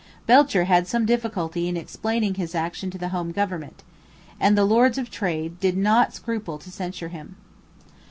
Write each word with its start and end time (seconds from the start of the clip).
Belcher 0.25 0.63
had 0.63 0.87
some 0.87 1.05
difficulty 1.05 1.67
in 1.67 1.77
explaining 1.77 2.33
his 2.33 2.55
action 2.55 2.89
to 2.89 2.97
the 2.97 3.09
home 3.09 3.31
government. 3.31 3.83
And 4.39 4.57
the 4.57 4.65
Lords 4.65 4.97
of 4.97 5.11
Trade 5.11 5.59
did 5.59 5.77
not 5.77 6.15
scruple 6.15 6.57
to 6.57 6.71
censure 6.71 7.09
him. 7.09 7.35